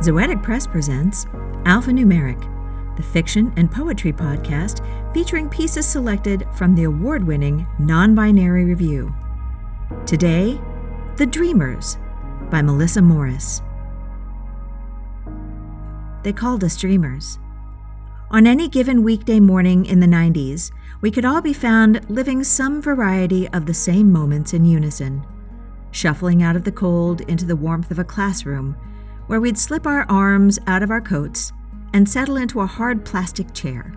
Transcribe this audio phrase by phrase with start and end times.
[0.00, 1.24] Zoetic Press presents
[1.64, 4.80] Alphanumeric, the fiction and poetry podcast
[5.12, 9.12] featuring pieces selected from the award winning Non Binary Review.
[10.06, 10.60] Today,
[11.16, 11.98] The Dreamers
[12.48, 13.60] by Melissa Morris.
[16.22, 17.40] They called us dreamers.
[18.30, 20.70] On any given weekday morning in the 90s,
[21.00, 25.26] we could all be found living some variety of the same moments in unison,
[25.90, 28.76] shuffling out of the cold into the warmth of a classroom
[29.28, 31.52] where we'd slip our arms out of our coats
[31.94, 33.94] and settle into a hard plastic chair.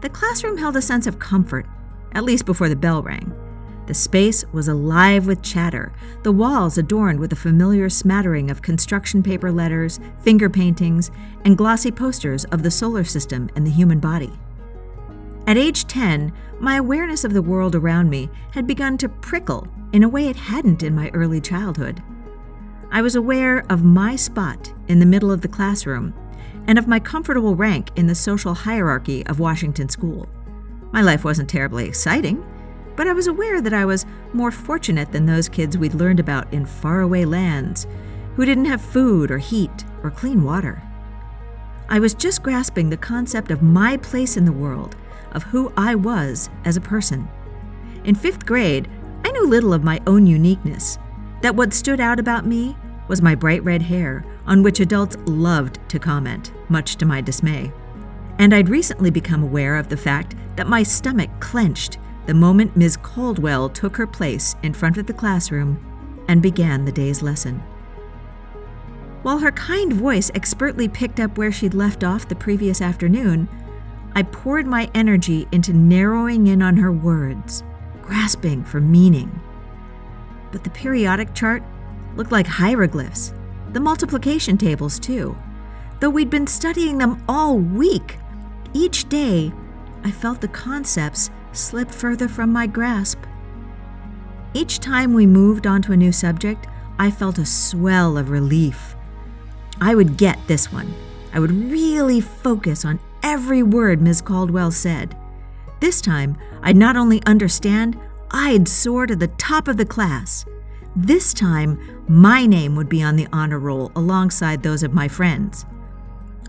[0.00, 1.66] The classroom held a sense of comfort,
[2.12, 3.34] at least before the bell rang.
[3.86, 5.92] The space was alive with chatter,
[6.24, 11.10] the walls adorned with a familiar smattering of construction paper letters, finger paintings,
[11.44, 14.32] and glossy posters of the solar system and the human body.
[15.46, 20.02] At age 10, my awareness of the world around me had begun to prickle in
[20.02, 22.02] a way it hadn't in my early childhood.
[22.90, 26.14] I was aware of my spot in the middle of the classroom
[26.66, 30.28] and of my comfortable rank in the social hierarchy of Washington School.
[30.92, 32.44] My life wasn't terribly exciting,
[32.94, 36.52] but I was aware that I was more fortunate than those kids we'd learned about
[36.52, 37.86] in faraway lands
[38.36, 40.82] who didn't have food or heat or clean water.
[41.88, 44.96] I was just grasping the concept of my place in the world,
[45.32, 47.28] of who I was as a person.
[48.04, 48.88] In fifth grade,
[49.24, 50.98] I knew little of my own uniqueness
[51.42, 52.76] that what stood out about me
[53.08, 57.72] was my bright red hair, on which adults loved to comment, much to my dismay.
[58.38, 62.96] And I'd recently become aware of the fact that my stomach clenched the moment Ms.
[62.96, 65.78] Caldwell took her place in front of the classroom
[66.28, 67.62] and began the day's lesson.
[69.22, 73.48] While her kind voice expertly picked up where she'd left off the previous afternoon,
[74.14, 77.62] I poured my energy into narrowing in on her words,
[78.02, 79.40] grasping for meaning
[80.56, 81.62] but the periodic chart
[82.16, 83.34] looked like hieroglyphs,
[83.74, 85.36] the multiplication tables, too.
[86.00, 88.16] Though we'd been studying them all week,
[88.72, 89.52] each day
[90.02, 93.18] I felt the concepts slip further from my grasp.
[94.54, 96.66] Each time we moved on to a new subject,
[96.98, 98.96] I felt a swell of relief.
[99.78, 100.90] I would get this one.
[101.34, 104.22] I would really focus on every word Ms.
[104.22, 105.18] Caldwell said.
[105.80, 108.00] This time, I'd not only understand,
[108.30, 110.44] I'd soar to the top of the class.
[110.94, 115.66] This time, my name would be on the honor roll alongside those of my friends.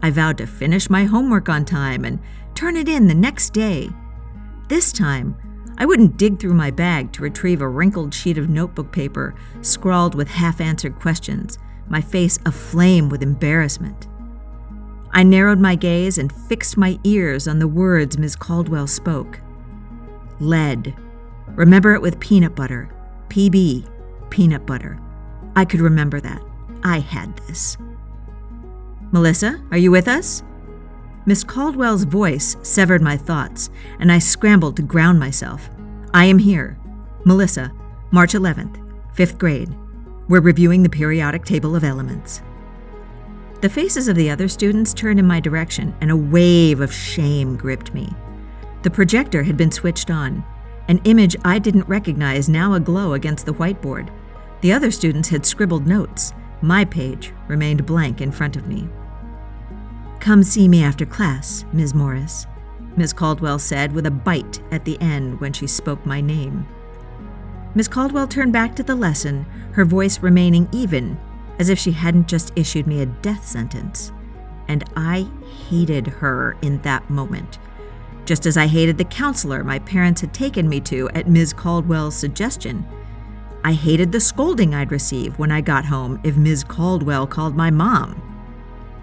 [0.02, 2.20] I vowed to finish my homework on time and
[2.56, 3.90] turn it in the next day.
[4.70, 5.36] This time,
[5.78, 10.16] I wouldn't dig through my bag to retrieve a wrinkled sheet of notebook paper scrawled
[10.16, 14.08] with half answered questions, my face aflame with embarrassment.
[15.12, 18.36] I narrowed my gaze and fixed my ears on the words Ms.
[18.36, 19.40] Caldwell spoke.
[20.40, 20.96] Lead.
[21.56, 22.90] Remember it with peanut butter.
[23.30, 23.88] PB.
[24.30, 25.00] Peanut butter.
[25.56, 26.42] I could remember that.
[26.84, 27.78] I had this.
[29.12, 30.44] Melissa, are you with us?
[31.26, 33.70] Miss Caldwell's voice severed my thoughts,
[34.00, 35.70] and I scrambled to ground myself.
[36.14, 36.78] I am here.
[37.26, 37.74] Melissa,
[38.12, 38.78] March 11th,
[39.16, 39.76] 5th grade.
[40.30, 42.42] We're reviewing the periodic table of elements.
[43.62, 47.58] The faces of the other students turned in my direction, and a wave of shame
[47.58, 48.14] gripped me.
[48.84, 50.46] The projector had been switched on,
[50.88, 54.10] an image I didn't recognize now aglow against the whiteboard.
[54.62, 56.34] The other students had scribbled notes.
[56.62, 58.88] My page remained blank in front of me.
[60.20, 61.94] Come see me after class, Ms.
[61.94, 62.48] Morris,
[62.98, 63.14] Ms.
[63.14, 66.66] Caldwell said with a bite at the end when she spoke my name.
[67.76, 71.20] Miss Caldwell turned back to the lesson, her voice remaining even,
[71.60, 74.12] as if she hadn't just issued me a death sentence.
[74.68, 75.30] And I
[75.70, 77.60] hated her in that moment,
[78.28, 81.54] just as I hated the counselor my parents had taken me to at Ms.
[81.54, 82.86] Caldwell's suggestion.
[83.64, 86.66] I hated the scolding I'd receive when I got home if Ms.
[86.66, 88.22] Caldwell called my mom.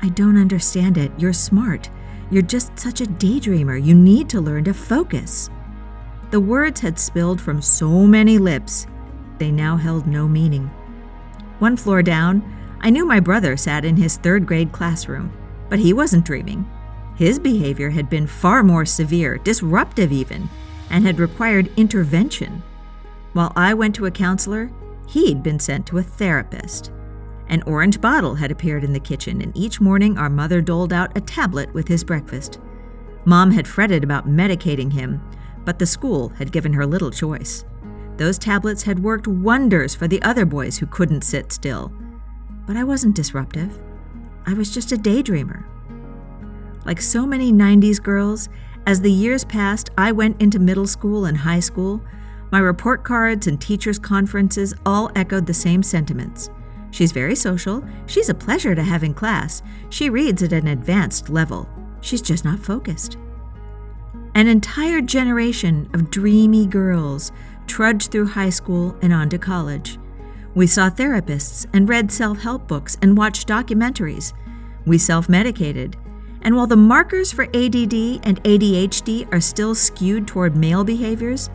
[0.03, 1.11] I don't understand it.
[1.17, 1.89] You're smart.
[2.31, 3.83] You're just such a daydreamer.
[3.83, 5.49] You need to learn to focus.
[6.31, 8.87] The words had spilled from so many lips,
[9.39, 10.71] they now held no meaning.
[11.61, 12.43] One floor down,
[12.81, 15.33] I knew my brother sat in his third grade classroom,
[15.71, 16.69] but he wasn't dreaming.
[17.17, 20.49] His behavior had been far more severe, disruptive even,
[20.91, 22.63] and had required intervention.
[23.33, 24.71] While I went to a counselor,
[25.09, 26.91] he'd been sent to a therapist.
[27.49, 31.17] An orange bottle had appeared in the kitchen, and each morning our mother doled out
[31.17, 32.59] a tablet with his breakfast.
[33.25, 35.21] Mom had fretted about medicating him,
[35.65, 37.65] but the school had given her little choice.
[38.17, 41.93] Those tablets had worked wonders for the other boys who couldn't sit still.
[42.67, 43.81] But I wasn't disruptive.
[44.47, 45.65] I was just a daydreamer.
[46.85, 48.49] Like so many 90s girls,
[48.87, 52.03] as the years passed, I went into middle school and high school.
[52.51, 56.51] My report cards and teachers' conferences all echoed the same sentiments
[56.95, 57.85] She's very social.
[58.07, 59.65] She's a pleasure to have in class.
[59.91, 61.69] She reads at an advanced level.
[62.01, 63.19] She's just not focused.
[64.37, 67.33] An entire generation of dreamy girls
[67.67, 69.99] trudged through high school and on to college.
[70.55, 74.33] We saw therapists and read self help books and watched documentaries.
[74.87, 75.97] We self medicated.
[76.45, 81.49] And while the markers for ADD and ADHD are still skewed toward male behaviors,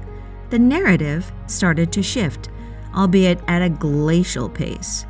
[0.50, 2.50] the narrative started to shift,
[2.96, 5.06] albeit at a glacial pace.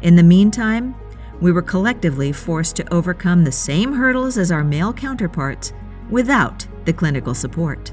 [0.00, 0.94] In the meantime,
[1.40, 5.74] we were collectively forced to overcome the same hurdles as our male counterparts
[6.08, 7.92] without the clinical support.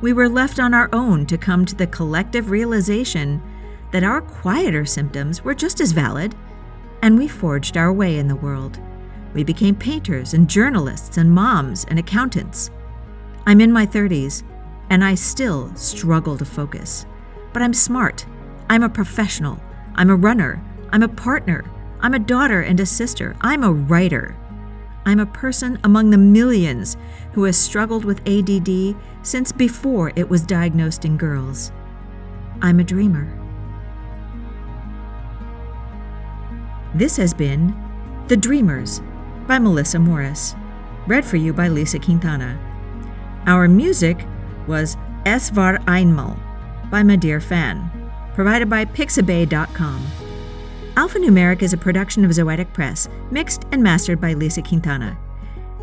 [0.00, 3.42] We were left on our own to come to the collective realization
[3.90, 6.34] that our quieter symptoms were just as valid,
[7.02, 8.78] and we forged our way in the world.
[9.34, 12.70] We became painters and journalists and moms and accountants.
[13.46, 14.44] I'm in my 30s,
[14.90, 17.04] and I still struggle to focus.
[17.52, 18.24] But I'm smart.
[18.70, 19.60] I'm a professional.
[19.96, 20.62] I'm a runner.
[20.92, 21.64] I'm a partner.
[22.00, 23.34] I'm a daughter and a sister.
[23.40, 24.36] I'm a writer.
[25.04, 26.96] I'm a person among the millions
[27.32, 31.72] who has struggled with ADD since before it was diagnosed in girls.
[32.62, 33.28] I'm a dreamer.
[36.94, 37.74] This has been
[38.28, 39.02] The Dreamers
[39.46, 40.54] by Melissa Morris,
[41.06, 42.58] read for you by Lisa Quintana.
[43.46, 44.26] Our music
[44.66, 44.96] was
[45.26, 46.36] Es war einmal
[46.90, 47.90] by my dear fan,
[48.34, 50.06] provided by Pixabay.com.
[50.94, 55.18] Alphanumeric is a production of Zoetic Press, mixed and mastered by Lisa Quintana.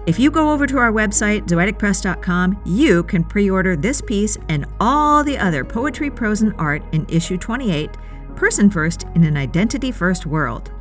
[0.07, 4.65] If you go over to our website, zoeticpress.com, you can pre order this piece and
[4.79, 7.91] all the other poetry, prose, and art in issue 28,
[8.35, 10.71] Person First in an Identity First World.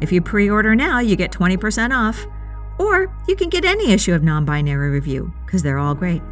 [0.00, 2.26] If you pre order now, you get 20% off.
[2.78, 6.22] Or you can get any issue of Non Binary Review, because they're all great.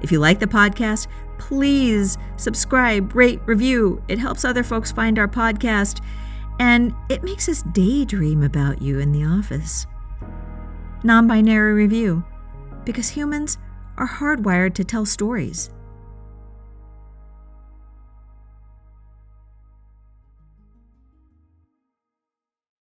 [0.00, 1.08] If you like the podcast,
[1.38, 4.02] please subscribe, rate, review.
[4.08, 6.02] It helps other folks find our podcast,
[6.58, 9.86] and it makes us daydream about you in the office.
[11.04, 12.24] Non binary review,
[12.84, 13.58] because humans
[13.98, 15.70] are hardwired to tell stories.